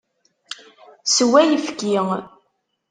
Sew 1.13 1.31
ayefki! 1.39 1.91